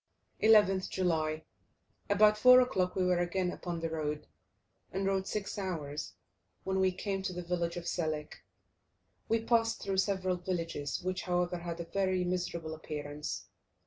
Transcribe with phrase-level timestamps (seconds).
[0.41, 1.43] 11th July.
[2.09, 4.25] About 4 o'clock we were again upon the road,
[4.91, 6.13] and rode six hours,
[6.63, 8.43] when we came to the village of Selik.
[9.29, 13.45] We passed through several villages, which, however, had a very miserable appearance.